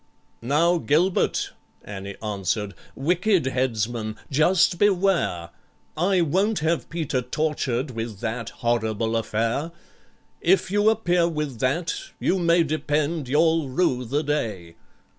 [0.41, 1.51] "Now, GILBERT,"
[1.83, 5.51] ANNIE answered, "wicked headsman, just beware—
[5.95, 9.71] I won't have PETER tortured with that horrible affair;
[10.41, 14.73] If you appear with that, you may depend you'll rue the day."